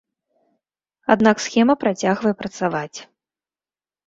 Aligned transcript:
Аднак 1.15 1.43
схема 1.45 1.75
працягвае 1.83 2.33
працаваць. 2.41 2.99